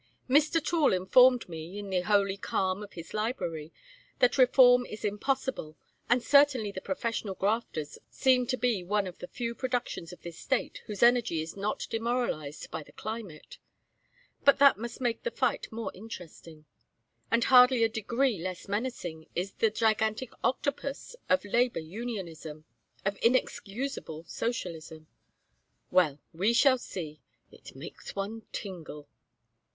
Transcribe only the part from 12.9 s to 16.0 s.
climate. But that must make the fight more